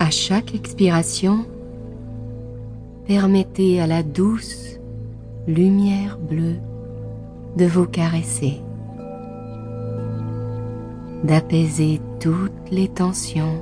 À 0.00 0.10
chaque 0.10 0.54
expiration, 0.54 1.44
permettez 3.06 3.80
à 3.80 3.86
la 3.88 4.04
douce 4.04 4.78
lumière 5.48 6.18
bleue 6.18 6.54
de 7.56 7.64
vous 7.64 7.86
caresser, 7.86 8.60
d'apaiser 11.24 12.00
toutes 12.20 12.70
les 12.70 12.86
tensions, 12.86 13.60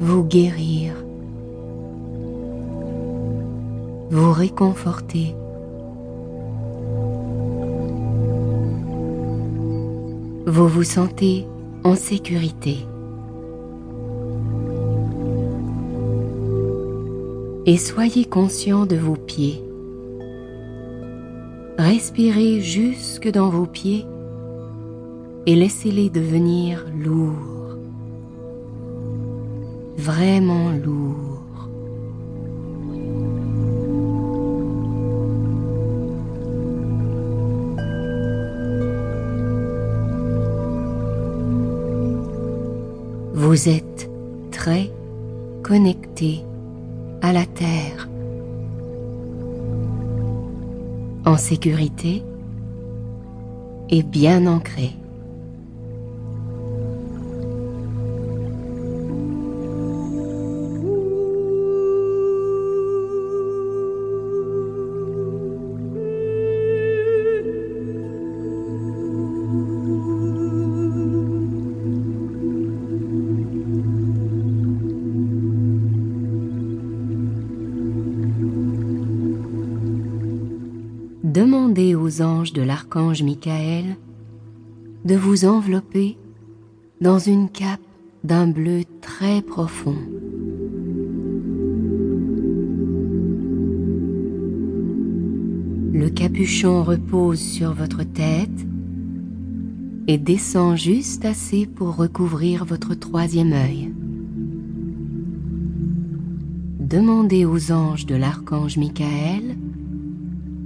vous 0.00 0.24
guérir, 0.24 0.94
vous 4.10 4.32
réconforter. 4.32 5.34
Vous 10.46 10.66
vous 10.66 10.82
sentez 10.82 11.46
en 11.84 11.94
sécurité. 11.94 12.78
Et 17.70 17.76
soyez 17.76 18.24
conscient 18.24 18.84
de 18.84 18.96
vos 18.96 19.14
pieds. 19.14 19.62
Respirez 21.78 22.60
jusque 22.60 23.28
dans 23.28 23.48
vos 23.48 23.64
pieds 23.64 24.04
et 25.46 25.54
laissez-les 25.54 26.10
devenir 26.10 26.84
lourds, 26.98 27.76
vraiment 29.96 30.72
lourds. 30.72 31.68
Vous 43.32 43.68
êtes 43.68 44.10
très 44.50 44.90
connecté 45.62 46.40
à 47.22 47.32
la 47.32 47.44
terre, 47.44 48.08
en 51.24 51.36
sécurité 51.36 52.22
et 53.90 54.02
bien 54.02 54.46
ancré. 54.46 54.99
Demandez 81.30 81.94
aux 81.94 82.22
anges 82.22 82.52
de 82.52 82.62
l'archange 82.62 83.22
Michael 83.22 83.96
de 85.04 85.14
vous 85.14 85.44
envelopper 85.44 86.18
dans 87.00 87.20
une 87.20 87.48
cape 87.48 87.80
d'un 88.24 88.48
bleu 88.48 88.82
très 89.00 89.40
profond. 89.40 89.96
Le 95.92 96.08
capuchon 96.10 96.82
repose 96.82 97.38
sur 97.38 97.74
votre 97.74 98.02
tête 98.02 98.66
et 100.08 100.18
descend 100.18 100.76
juste 100.76 101.24
assez 101.24 101.66
pour 101.66 101.94
recouvrir 101.96 102.64
votre 102.64 102.94
troisième 102.94 103.52
œil. 103.52 103.92
Demandez 106.80 107.44
aux 107.44 107.70
anges 107.70 108.06
de 108.06 108.16
l'archange 108.16 108.76
Michael 108.76 109.56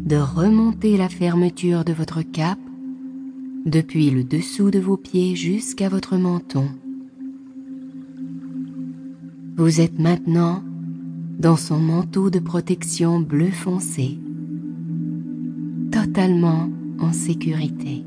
de 0.04 0.16
remonter 0.16 0.98
la 0.98 1.08
fermeture 1.08 1.82
de 1.82 1.94
votre 1.94 2.20
cape 2.20 2.58
depuis 3.64 4.10
le 4.10 4.22
dessous 4.22 4.70
de 4.70 4.78
vos 4.78 4.98
pieds 4.98 5.34
jusqu'à 5.34 5.88
votre 5.88 6.18
menton. 6.18 6.68
Vous 9.56 9.80
êtes 9.80 9.98
maintenant 9.98 10.62
dans 11.38 11.56
son 11.56 11.78
manteau 11.78 12.28
de 12.28 12.38
protection 12.38 13.18
bleu 13.18 13.50
foncé, 13.50 14.18
totalement 15.90 16.68
en 16.98 17.12
sécurité. 17.12 18.04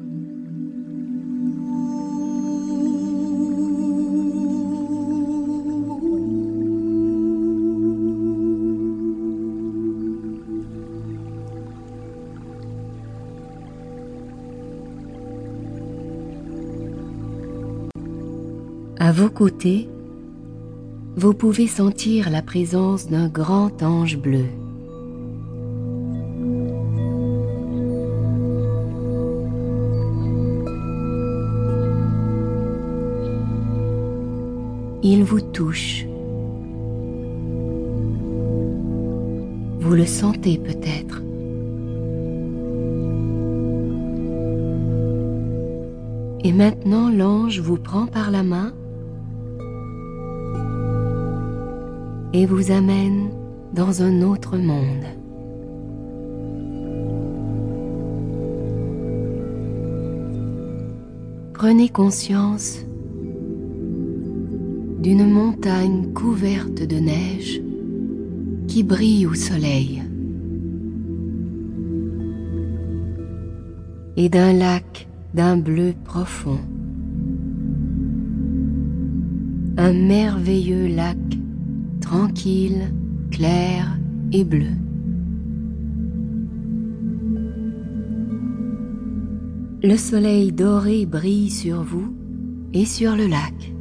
À 19.08 19.14
vos 19.14 19.30
côtés, 19.30 19.88
vous 21.16 21.34
pouvez 21.34 21.68
sentir 21.68 22.30
la 22.30 22.42
présence 22.42 23.08
d'un 23.08 23.30
grand 23.30 23.82
ange 23.82 24.18
bleu. 24.18 24.44
Il 35.04 35.24
vous 35.24 35.40
touche. 35.40 36.06
Vous 39.80 39.94
le 39.94 40.06
sentez 40.06 40.58
peut-être. 40.58 41.22
Et 46.44 46.52
maintenant 46.52 47.10
l'ange 47.10 47.62
vous 47.62 47.78
prend 47.78 48.06
par 48.06 48.32
la 48.32 48.44
main 48.44 48.74
et 52.38 52.46
vous 52.46 52.70
amène 52.70 53.32
dans 53.74 54.04
un 54.04 54.22
autre 54.22 54.58
monde. 54.58 55.08
Prenez 61.54 61.90
conscience 61.90 62.86
d'une 65.02 65.28
montagne 65.28 66.14
couverte 66.14 66.84
de 66.84 66.98
neige 66.98 67.60
qui 68.68 68.84
brille 68.84 69.26
au 69.26 69.34
soleil 69.34 70.04
et 74.16 74.30
d'un 74.30 74.54
lac 74.54 75.08
d'un 75.34 75.58
bleu 75.58 75.96
profond. 76.06 76.60
Un 79.78 79.94
merveilleux 79.94 80.86
lac 80.86 81.18
tranquille, 82.02 82.94
clair 83.32 83.98
et 84.32 84.44
bleu. 84.44 84.72
Le 89.84 89.96
soleil 89.96 90.52
doré 90.52 91.06
brille 91.06 91.50
sur 91.50 91.84
vous 91.84 92.14
et 92.74 92.86
sur 92.86 93.16
le 93.16 93.28
lac. 93.28 93.74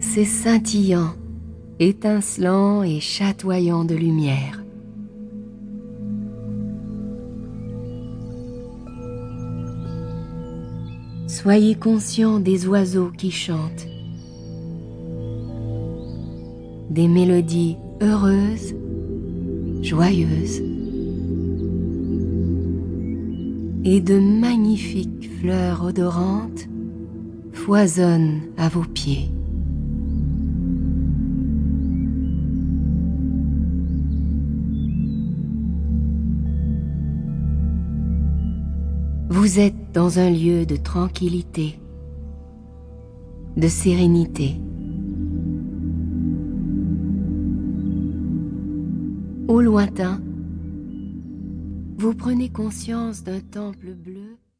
C'est 0.00 0.26
scintillant, 0.26 1.14
étincelant 1.78 2.82
et 2.82 3.00
chatoyant 3.00 3.84
de 3.84 3.94
lumière. 3.94 4.61
Soyez 11.32 11.76
conscient 11.76 12.40
des 12.40 12.66
oiseaux 12.66 13.10
qui 13.16 13.30
chantent 13.30 13.86
des 16.90 17.08
mélodies 17.08 17.78
heureuses, 18.02 18.74
joyeuses 19.80 20.60
et 23.82 24.02
de 24.02 24.20
magnifiques 24.20 25.30
fleurs 25.40 25.82
odorantes 25.86 26.68
foisonnent 27.54 28.42
à 28.58 28.68
vos 28.68 28.84
pieds. 28.84 29.30
Vous 39.34 39.58
êtes 39.58 39.92
dans 39.94 40.18
un 40.18 40.28
lieu 40.28 40.66
de 40.66 40.76
tranquillité, 40.76 41.80
de 43.56 43.66
sérénité. 43.66 44.60
Au 49.48 49.62
lointain, 49.62 50.20
vous 51.96 52.12
prenez 52.12 52.50
conscience 52.50 53.24
d'un 53.24 53.40
temple 53.40 53.94
bleu 53.94 54.21